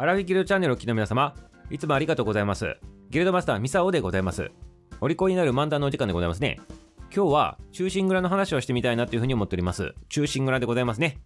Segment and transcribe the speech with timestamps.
[0.00, 1.34] アラフィギルドチャンネルを聴きの皆様、
[1.68, 2.74] いつもありがとうございます。
[3.10, 4.50] ギルドマスターミサオでございます。
[5.02, 6.58] お利口になる漫談のお時間でございますね。
[7.14, 9.92] 今日は中心蔵の話をしてみたいなというふうに思っております。
[10.08, 11.18] 中心蔵でございますね。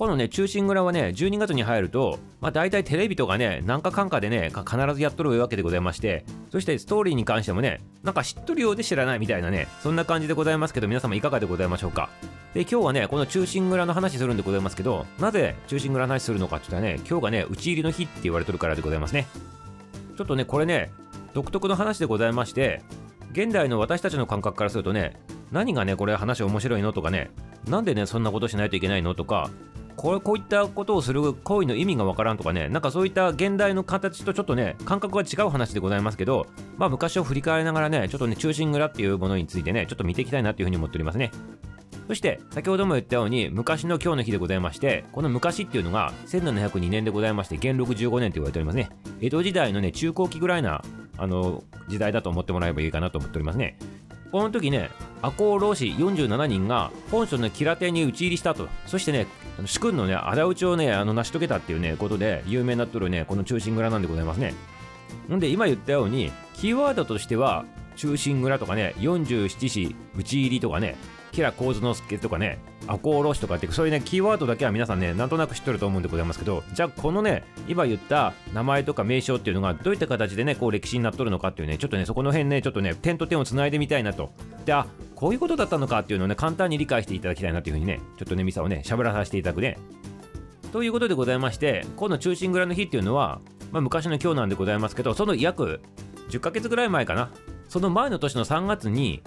[0.00, 12.08] このね、中心蔵はね、12月に入ると、まあ大体テレビとかね、なんかかんかでね、必ずやっとるわけでございまして、そしてストーリーに関してもね、なんか知っとるようで知らないみたいなね、そんな感じでございますけど、皆様いかがでございましょうか。
[12.54, 19.26] で、今日はね、この中心蔵の話するんでございますけど、なぜ中心蔵の話するのかって言ったらね、今日がね、打ち入りの日って言われてるからでございますね。
[20.16, 20.90] ちょっとね、これね、
[21.34, 22.80] 独特の話でございまして、
[23.32, 25.20] 現代の私たちの感覚からするとね、
[25.52, 27.30] 何がね、これ話面白いのとかね、
[27.68, 29.50] なんでね、そんなことしないといけないのとか、
[30.00, 36.46] これこういったことをする行為の意味がわからんとかね、なんかそういった現代の形とちょっとね、感覚が違う話でございますけど、
[36.78, 41.30] まあ昔を振り返りながらね、ちょっとね、中心蔵っていうものについてね、ちょっと見ていきたいなっていうふうに思っておりますね。
[42.08, 48.90] そして先ほども言ったように昔の今日の日でございましてこの昔っていうのが1702年でございまして元禄15年と言われておりますね
[49.20, 50.82] 江戸時代のね中後期ぐらいな
[51.18, 53.78] あの時代だと思ってもらえばいいかなと思っておりますね
[54.32, 54.90] この時ね
[55.22, 58.68] 赤穂浪士47人が本所の吉良邸に討ち入りしたと。
[58.86, 59.26] そしてね
[59.66, 64.54] 主君のね仇討ちをねあの成し遂げたっていうねことで有名になっとるねこの忠臣蔵なんでございますね。
[65.30, 67.64] んで今言ったようにキーワードとしては
[67.96, 70.96] 忠臣蔵とかね47子討ち入りとかね
[71.32, 84.32] キラ構図之助とかね、赤穂浪士とかってそういうね、キーワードだけは皆さんね、なんとなく知ってると思うんでございますけど、じゃあこのね、今言った名前とか名称っていうのがどういった形でね、こう歴史になっとるのかっていうね、ちょっとね、そこの辺ね、ちょっとね、点と点をつないでみたいなと。
[84.64, 89.78] で、あ、こういうことだったのかっていうのをね、簡単に理解していただきたいなというふうにね、ちょっとね、ミサをね、喋らさせていただくね。
[90.72, 93.40] ということでございまして、この中心蔵の日っていうのは、
[93.72, 95.80] まあ、昔の今日なんでございますけど、その約
[96.30, 97.30] 10ヶ月ぐらい前かな。
[97.68, 99.22] その前の年の3月に、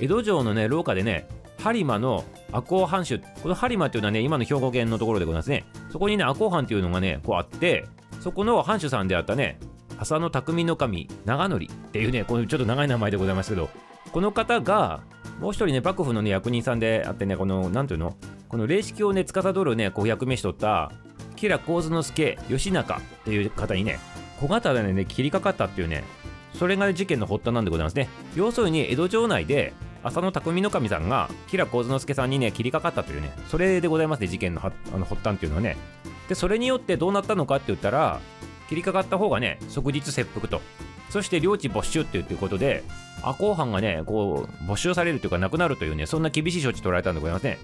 [0.00, 1.26] 江戸城のね、廊下でね、
[1.66, 5.64] 播磨の赤穂藩主この播磨っていうのはね今の兵庫県のところでございますね。
[5.90, 7.86] そこにね赤穂藩っていうのがねこうあって
[8.20, 9.58] そこの藩主さんであったね
[9.98, 13.68] 浅野匠の神長則っていうねこのちょっと長い名前でございますけど
[14.12, 15.00] この方が
[15.40, 18.16] もう一人ね幕府のね役人さんであってねこの何ていうの
[18.48, 20.92] この霊式をね司るねこう役目しとった
[21.34, 23.98] 吉良上之助義仲っていう方にね
[24.40, 26.04] 小型でね切りかかったっていうね
[26.58, 28.08] それが、事件の発端なんでございますね。
[28.34, 29.74] 要するに江戸城内で
[30.06, 35.76] 浅野匠の神さんが吉良上之助さんにね切りかかったというねそれでございますね事件のあの発端っていうのはね。
[36.28, 38.20] でそれによってどうなったのかって言ったら
[38.68, 40.60] 切りかかった方がね即日切腹と。
[41.10, 42.82] そして領地没収っていうことで
[43.22, 47.58] 赤穂藩がねこう没収されるというかなくなるというねそんな厳しい処置取られたんでございますね。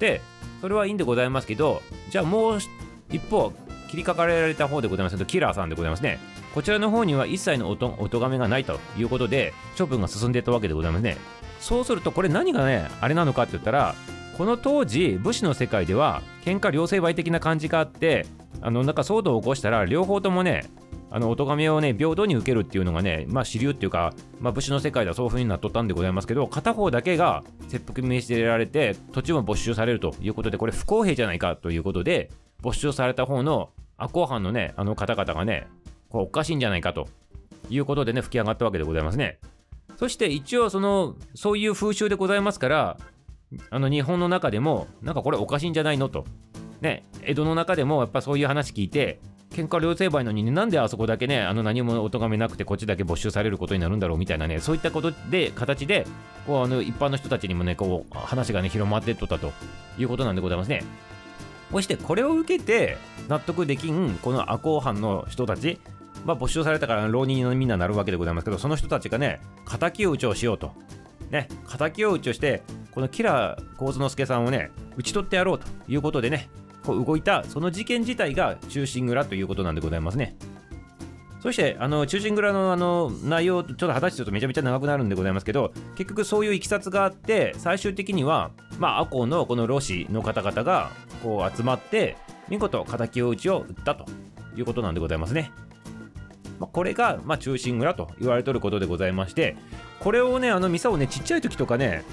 [0.00, 0.20] で
[0.60, 2.58] それはいいんでございますけどじゃあもう
[3.10, 3.52] 一方
[3.90, 6.18] 切りかかられた方でございますけどキラーさんでございますね。
[6.54, 11.18] こちらの方には一切のおとお咎めがないということで処分が進んでいったわけでございますね。
[11.60, 13.94] そうするとこれ何がねあれなのかって言ったら
[14.36, 18.26] この当時武士の世界では喧嘩両成敗的な感じがあって
[18.60, 20.68] あのなんか騒動を起こしたら両方ともね
[21.10, 32.30] あのお咎めをね平等に受けるっていうのがねまあ主流っていうか、まあ、武士の世界ではそういう風になっとったんでございますけど片方だけが切腹命じられて土地も没収されるということでこれ不公平じゃないかということで
[32.60, 35.68] 没収された方の赤穂藩のねあの方々がね
[36.10, 37.08] これおかしいんじゃないかと
[37.70, 39.38] いうことでね吹き上がったわけでございますね。
[39.96, 42.98] そして一応そのそういう風習でございますから
[43.70, 46.24] あの日本の中でもなんかこれおかしいんじゃないのと。
[46.80, 49.18] ね江戸の中でもやっぱそういう話聞いて
[49.50, 56.06] 喧嘩両成敗のに、ね、なんであそこだけねあの何もお咎めなくてこっちだけ没収されることになるんだろうみたいなねそういったことで形で
[56.46, 59.52] こうあの一般の人たちにもねこう話がね広まってっとったと。
[59.98, 60.84] いうことなんでございますね。
[61.70, 62.96] そしてこれを受けて
[63.28, 65.80] 納得できんこの赤穂藩の人たち
[66.26, 70.72] まあ、没収されたから浪人のみんななるわけでございますけどその人たちがね敵を討ちをしようと。
[71.30, 71.48] ね
[71.78, 76.48] 敵を討ちをしてこの吉良上之助さんをね討ち取ってやろうということでね
[76.84, 80.36] こう動いたその事件自体が中心蔵ということなんでございますね。
[81.40, 90.90] そしてあの中心蔵のあの内容ちょっと話するとめちゃめちゃ長くなるんでございますけど結局そういういきさつがあって最終的にはまあ赤穂のこのロシの方々が
[91.22, 92.16] こう集まって
[92.48, 94.06] 見事敵を討ちを撃ったと
[94.56, 95.52] いうことなんでございますね。
[96.58, 99.56] まあ、これが、まあ、中心蔵と言われとることでございまして
[100.00, 102.04] これをねあのミサをねちっちゃい時とかね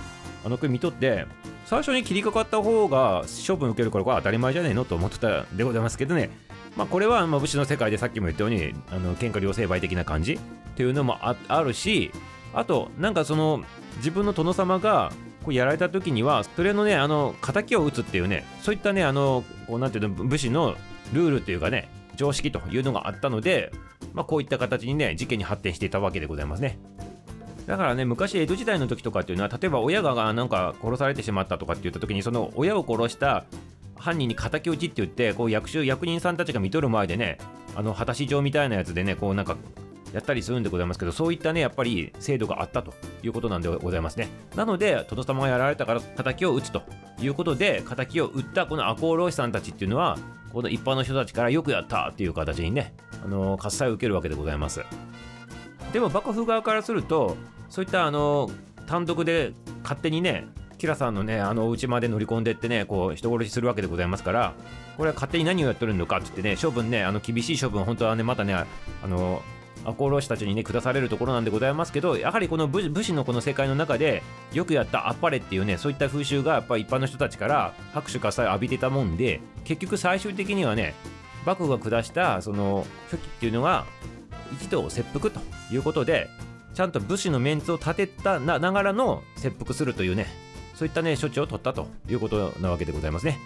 [0.46, 1.26] あの見とって
[1.66, 6.30] 最初に切りかかった方が処分受けるからこれ当たり前じゃねえのと思ってたでございますけどね。
[6.76, 10.40] まあこれはまあ武士の世界でさっきも言ったようにあの喧嘩両成敗的な感じっ
[10.76, 12.12] ていうのもああるし
[12.54, 13.64] あとなんかその
[13.98, 15.12] 自分の殿様が
[15.44, 20.76] こうやられた時にはそれのねあの敵を討つっていうねそういったねあのこうなんていうの武士の
[21.14, 23.72] ルールっていうかね常識というのがあったので
[24.14, 26.78] まあ、こういった形にね事件に発展していたわけでございますね。
[27.66, 33.46] だからね昔江戸時代の時とかっていうのは例えば親がなんか殺されてしまったとかって言った時にその親を殺した
[33.96, 37.38] 犯人に敵討ちって言ってこう役所役人さんたちが見とる前でね
[37.76, 39.56] あの果たし状みたいなやつでねこうなんか
[40.14, 42.94] やったりするんでございますけどそういったねやっぱり制度があったと
[43.24, 44.28] いうことなんでございますね。
[44.56, 46.84] なので殿様がやられたから敵を討つと
[47.20, 50.20] いうことで敵を撃ったこの赤穂浪士さんたちっていうのは
[50.52, 54.82] この一般の人たちからよくやったっていう形にねあの喝采を受けるわけでございます。
[55.92, 57.38] でも幕府側からすると
[57.70, 58.50] そういったあの
[58.88, 59.54] 単独で
[59.84, 60.48] 勝手にね
[60.78, 64.54] キラさんのねあのお家まで乗り込んでってねこう人殺しするわけでございますから
[64.98, 68.66] これは勝手に何をやってるのかって言ってね処分ねあの厳しい処分本当はねまたねあ
[69.08, 69.42] の
[69.86, 74.24] 赤穂浪士たちにね下されるところなんでございますけどやはりこの武士のこの世界の中で
[74.54, 80.96] よくやったあっぱれっていうねそういった風習がやっぱ一般の人たちから拍手喝采を浴びてたもんで結局最終的にはね
[81.46, 83.86] 幕府が下したその初期っていうのが
[84.54, 85.40] 一度切腹と
[85.72, 86.30] いうことで
[86.74, 90.28] ちゃんと武士のメンツを立てたながらの切腹するというね
[90.74, 93.38] そういったね処置を取ったということなわけでございますね。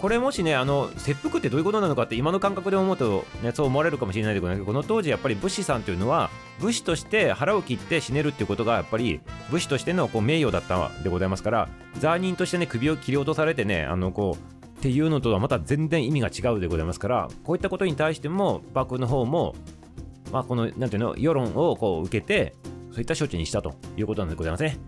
[0.00, 6.30] これもしねあの切腹ってどういうことなのかって今の感覚で思うと、ね、そう思われるかもしれないけどこの当時やっぱり武士さんというのは
[6.60, 9.20] 武士として腹を切って死ねるっていうことがやっぱり
[9.50, 11.68] 武士としてのこう名誉だったでございますから
[11.98, 19.56] ザー人としてね首を切り落とされてねあのこうっていうのとはまた全然意味が違うでございますからこういったことに対しても幕府の方も
[20.30, 22.54] まあこのなんていうの世論をこう受けて
[22.92, 24.78] そういった処置にしたということなんでございますね。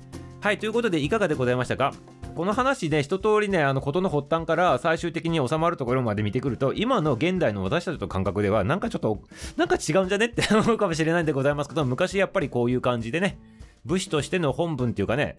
[0.40, 1.92] はいということでいかがでございましたか？
[2.36, 9.20] この話ね一通りねあの事の発端から最終的に収まるところまで見てくると今の現代の私たちの感覚ではなんかちょっと
[9.56, 13.38] なんか違うんじゃねって思うかもしれないんでございますけど昔やっぱりこういう感じでね
[13.84, 15.36] 武士としての本文っていうかね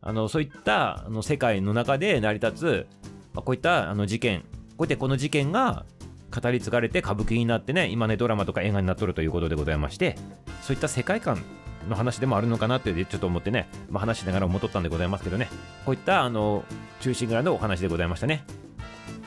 [0.00, 2.86] あのそういったあの世界の中で成り立つ、
[3.32, 4.46] まあ、こういったあの事件こ
[4.80, 5.84] うやってこの事件が
[6.30, 10.16] 語り継がれて歌舞伎になってね今ねドラマとか映画になっとるということでございまして
[10.62, 11.42] そういった世界観
[11.88, 15.48] の話でもあるのかなってちょっと思ってね、まあ、話しながら思っとったんでございますけどね。
[15.84, 16.64] こういったあの
[17.00, 18.44] 中心蔵のお話でございましたね。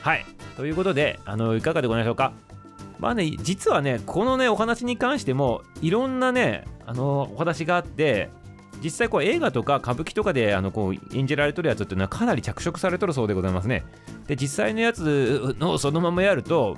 [0.00, 0.24] はい。
[0.56, 2.32] ということであのいかがでございましょうか。
[2.98, 8.30] まあね実はねこのねお話に関してもいろんなねあのお話があって
[8.84, 13.82] 実際こう映画とか歌舞伎とかであのこう演じられとるやつっていうのはかなり着色されとるそうでございますね。
[14.26, 16.76] で実際のやつのそのままやると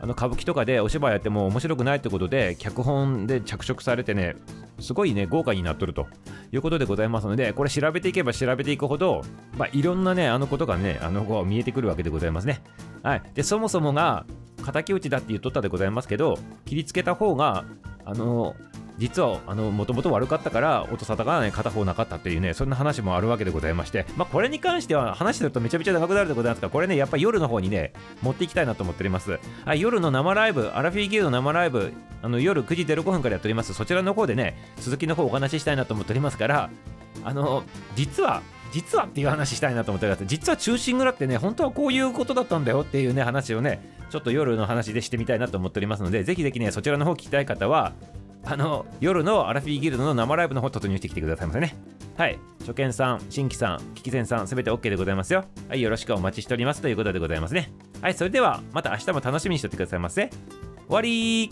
[0.00, 4.34] あの歌舞伎とかでお芝居やっても面白くないってことで脚本で着色されてね
[4.80, 6.08] すごいね豪華になっとると
[6.52, 9.22] いうことでございますのでこれ調べていけば調べていくほど、
[9.56, 12.62] まあ、いろんなねあのことがねあのこう見えてくるわけでございますね。
[13.02, 13.22] はい。
[13.34, 14.24] でそもそもが
[14.64, 17.64] 敵討ちだって言っとったでございますけど切りつけた方が
[18.04, 18.56] あの
[18.98, 27.92] 実はもともと悪かったから音沙汰がね片方なかったっていうねそんな話もあるわけでございましてまあこれに関しては話するとめちゃめちゃ長くなるでございますがこれねやっぱ夜の方にね
[28.22, 29.38] 持っていきたいなと思っております。
[29.64, 31.92] あ夜の生ライブアラフィーギルド生ライブ
[32.22, 33.74] あの夜9時05分からやっております。
[33.74, 36.70] そちらの方でね続きの方お話ししたいなと思っておりますから
[37.24, 37.64] あの
[37.96, 38.42] 実は
[38.72, 40.26] 実はっていう話したいなと思っております。
[40.26, 43.80] 実は中心蔵ってね本当はこういうことだったんだよっていうね話をね
[44.10, 47.94] ちょっと夜の話でしてみたいなと思っておりますのでぜひぜひねそちらの方聞きたい方は
[48.44, 51.76] あの夜のアラフィーギルドの生ライブの方突入してきてくださいませね。
[52.16, 52.38] はい。
[52.60, 55.44] 初見さん新規さん聞き前さんすべて OK でございますよ。
[55.68, 57.72] はいよろしくお待ちしておりますということでございますね。
[58.00, 60.28] はいそれではまた明日も楽しみにしておいてくださいませ。
[60.28, 61.50] 終わり